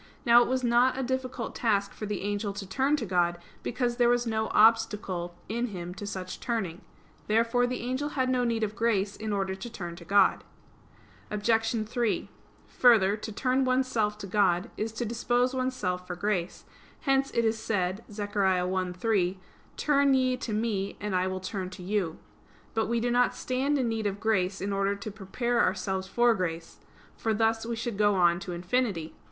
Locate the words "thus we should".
27.35-27.99